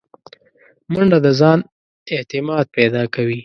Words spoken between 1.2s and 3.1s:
د ځان اعتماد پیدا